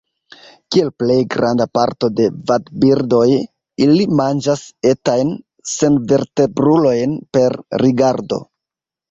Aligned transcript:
Kiel 0.75 0.87
plej 1.01 1.17
granda 1.33 1.67
parto 1.77 2.09
de 2.19 2.25
vadbirdoj, 2.51 3.27
ili 3.89 4.09
manĝas 4.21 4.65
etajn 4.93 5.31
senvertebrulojn 5.75 7.15
per 7.39 7.59
rigardo. 7.85 8.43